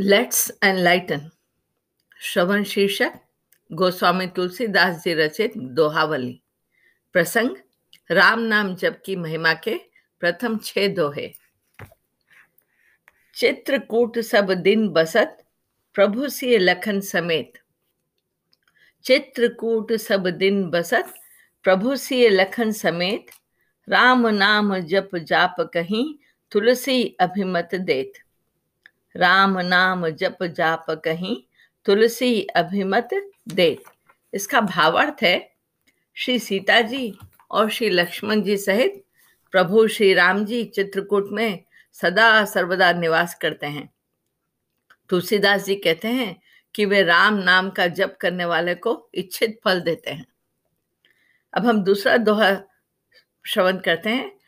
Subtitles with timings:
[0.00, 1.30] Let's enlighten
[2.20, 3.12] श्रवण शीर्षक,
[3.72, 6.40] गोस्वामी तुलसीदास जी रचित दोहावली।
[7.12, 7.56] प्रसंग,
[8.10, 9.80] राम नाम जप की महिमा के
[10.20, 11.34] प्रथम छह दोहे।
[13.34, 15.44] चित्रकूट सब दिन बसत,
[15.94, 17.52] प्रभु सिय लखन समेत।
[19.04, 21.14] चित्रकूट सब दिन बसत,
[21.62, 23.26] प्रभु सिय लखन समेत।
[23.88, 26.14] राम नाम जप जाप कहीं,
[26.50, 28.12] तुलसी अभिमत देत।
[29.16, 31.42] राम नाम जप जाप कहीं,
[31.84, 33.08] तुलसी अभिमत
[33.48, 33.78] दे।
[34.34, 35.54] इसका भावार्थ है,
[36.14, 37.18] श्री सीता जी
[37.50, 39.04] और श्री लक्ष्मण जी सहित
[39.50, 43.90] प्रभु श्री राम जी चित्रकूट में सदा सर्वदा निवास करते हैं।
[45.08, 46.42] तुलसीदास जी कहते हैं
[46.74, 50.26] कि वे राम नाम का जप करने वाले को इच्छित फल देते हैं।
[51.54, 52.62] अब हम दूसरा दोहा
[53.46, 54.38] श्रवण करते हैं।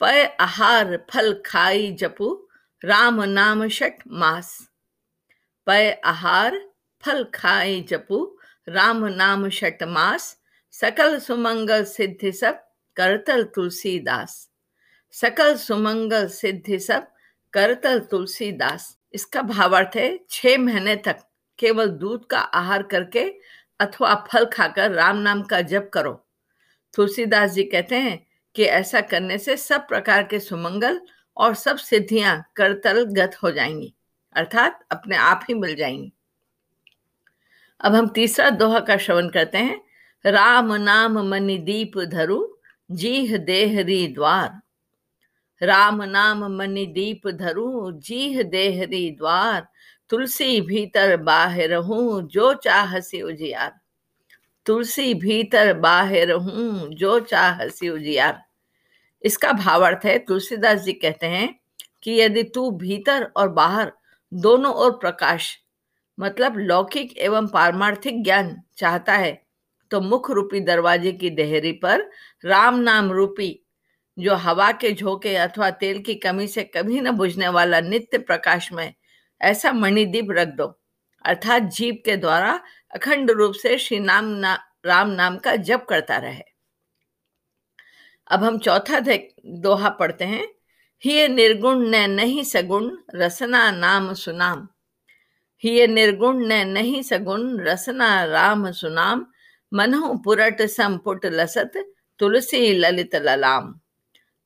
[0.00, 2.45] पय आहार फल खाई जपू
[2.86, 4.70] राम नाम शट मास।
[5.66, 6.68] पय आहार,
[7.02, 12.64] फल खाए जपू, राम नाम शट मास। सकल सुमंगल सिद्धि सब,
[12.96, 14.50] करतल तुलसीदास।
[15.12, 17.06] सकल सुमंगल सिद्धि सब,
[17.52, 21.16] करतल तुलसीदास। इसका भावार्थ है, छह महीने तक
[21.58, 23.34] केवल दूध का आहार करके
[23.80, 26.26] अथवा फल खाकर राम नाम का जप करो।
[26.94, 31.00] तुलसीदास जी कहते हैं कि ऐसा करने से सब प्रकार के सुमंगल
[31.36, 33.94] और सब सिद्धियाँ करतल गत हो जाएँगी,
[34.36, 36.12] अर्थात अपने आप ही मिल जाएँगी।
[37.80, 39.80] अब हम तीसरा दोहा का श्रवण करते हैं।
[40.26, 42.48] राम नाम मनि दीप धरु,
[42.90, 44.60] जीह देहरी द्वार।
[45.62, 49.68] राम नाम मनि दीप धरु, जीह देहरी द्वार।
[50.10, 53.80] तुलसी भीतर बाहर हूँ जो चाह चाहसी उजियार।
[54.66, 58.45] तुलसी भीतर बाहर हूँ जो चाह चाहसी उजियार।
[59.22, 61.60] इसका भावार्थ है तुलसीदास जी कहते हैं
[62.02, 63.92] कि यदि तू भीतर और बाहर
[64.32, 65.56] दोनों ओर प्रकाश
[66.18, 69.42] मतलब लौकिक एवं पारमार्थिक ज्ञान चाहता है
[69.90, 72.10] तो मुख रूपी दरवाजे की देहरी पर
[72.44, 73.62] राम नाम रूपी
[74.18, 78.72] जो हवा के झोंके अथवा तेल की कमी से कभी न बुझने वाला नित्य प्रकाश
[78.72, 78.94] में
[79.40, 80.66] ऐसा मणिदीप रख दो।
[81.24, 82.60] अर्थात जीव के द्वारा
[82.94, 86.55] अखंड रूप से श्री नाम ना, राम नाम का जप करता रहे।
[88.30, 89.00] अब हम चौथा
[89.46, 90.48] दोहा पढ़ते हैं।
[91.04, 94.68] ही निर्गुण ने नहीं सगुण, रसना नाम सुनाम।
[95.64, 99.26] ही निर्गुण ने नहीं सगुण, रसना राम सुनाम।
[99.74, 101.72] मनहु पुरट संपुट लसत,
[102.18, 103.80] तुलसी ललित ललाम।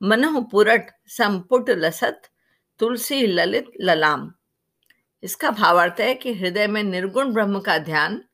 [0.02, 2.22] मनहु पुरट संपुट लसत,
[2.78, 4.32] तुलसी ललित ललाम।
[5.22, 8.24] इसका भावार्थ है कि हृदय में निर्गुण ब्रह्म का ध्यान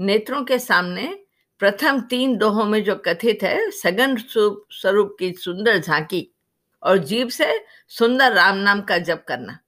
[0.00, 1.24] नेत्रों के सामने
[1.60, 6.30] प्रथम तीन दोहों में जो कथित है सगन स्वरूप की सुंदर झांकी
[6.82, 9.58] और जीव से सुंदर राम नाम का जप करना।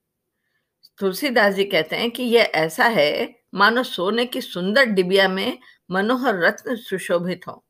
[0.99, 5.59] तुलसीदास जी कहते हैं कि यह ऐसा है, मानो सोने की सुंदर डिबिया में
[5.91, 7.65] मनोहर रत्न सुशोभित हो।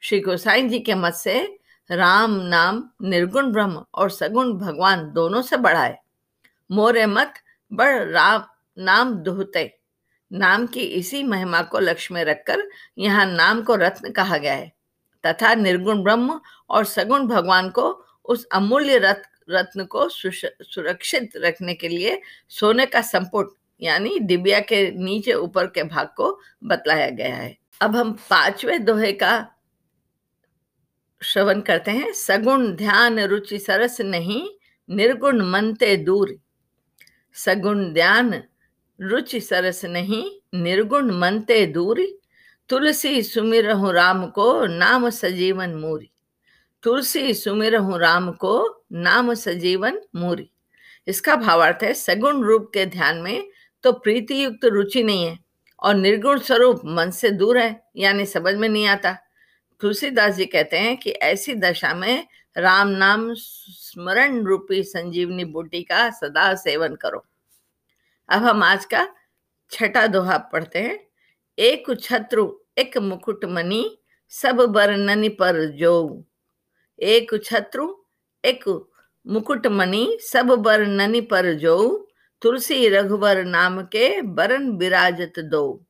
[0.00, 1.58] श्री गोसाई जी के मत से
[1.90, 6.02] राम नाम, निर्गुण ब्रह्म और सगुण भगवान दोनों से बड़ा है
[6.70, 7.34] मोरे मत,
[7.72, 8.44] बड़ राम
[8.78, 9.77] नाम दुहते।
[10.30, 12.62] नाम की इसी महिमा को लक्ष्य में रखकर
[12.98, 14.72] यहाँ नाम को रत्न कहा गया है।
[15.24, 16.40] तथा निर्गुण ब्रह्म
[16.70, 17.90] और सगुण भगवान को
[18.24, 24.90] उस अमूल्य रत्न रत्न को सुरक्षित रखने के लिए सोने का संपुट, यानी डिबिया के
[24.94, 26.30] नीचे ऊपर के भाग को
[26.64, 29.46] बतलाया गया है। अब हम पाँचवें दोहे का
[31.22, 34.48] श्रवण करते हैं। सगुण ध्यान रुचि सरस नहीं,
[34.88, 36.36] निर्गुण मनते दूर।
[37.36, 38.42] सगुण ध्यान
[38.98, 42.14] रुचि सरस नहीं, निर्गुण मनते दूरी।
[42.70, 46.10] तुलसी सुमिर राम को, नाम सजीवन मूरी।
[46.82, 50.50] तुलसी सुमिर राम को, नाम सजीवन मूरी।
[51.06, 53.48] इसका भावार्थ है, सगुण रूप के ध्यान में
[53.84, 55.38] तो प्रीति युक्त रुचि नहीं है,
[55.82, 59.16] और निर्गुण स्वरूप मन से दूर है, यानी समझ में नहीं आता।
[59.80, 66.08] तुलसीदास जी कहते हैं कि ऐसी दशा में राम नाम स्मरण रूपी संजीवनी बूटी का
[66.10, 67.24] सदा सेवन करो।
[68.28, 69.08] अब हम आज का
[69.70, 70.98] छठा दोहा पढ़ते हैं।
[71.58, 73.98] एक छत्रु, एक मुकुट मनी
[74.28, 76.24] सब बरननी पर जो।
[76.98, 77.94] एक छत्रु,
[78.44, 78.64] एक
[79.26, 82.08] मुकुट मणि सब बरननी पर जो।
[82.42, 85.84] तुलसी रघुवर नाम के बरन विराजत दो।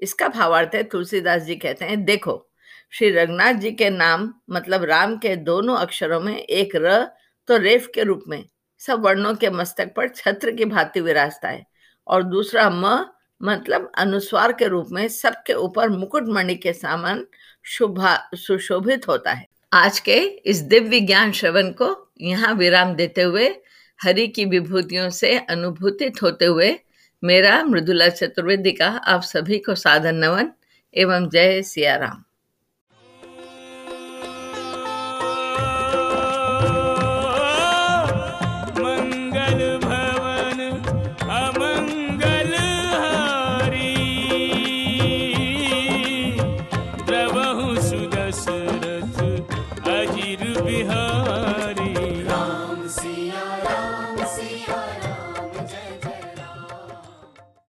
[0.00, 2.50] इसका भावार्थ है, तुलसीदास जी कहते हैं, देखो,
[2.90, 7.06] श्री रघुनाथ जी के नाम मतलब राम के दोनों अक्षरों में एक र
[7.48, 8.44] तो रेफ के रूप में।
[8.86, 11.66] सब वर्णों के मस्तक पर छत्र की भांति विराजता है।
[12.06, 13.04] और दूसरा म
[13.42, 17.26] मतलब अनुस्वार के रूप में सबके ऊपर मुकुटमणि के सामान
[17.64, 23.56] शुभा, सुशोभित होता है। आज के इस दिव्य ज्ञान श्रवण को यहाँ विराम देते हुए,
[24.02, 26.78] हरि की विभूतियों से अनुभूतित होते हुए,
[27.24, 30.52] मेरा मृदुला चतुर्वेदी का आप सभी को साधन नवन
[30.94, 32.24] एवं जय सिया राम।
[50.74, 51.13] हरिहर